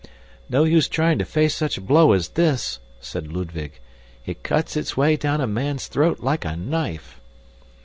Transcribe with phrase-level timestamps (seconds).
[0.49, 3.73] "No use trying to face such a blow as this," said Ludwig.
[4.25, 7.21] "It cuts its way down a man's throat like a knife."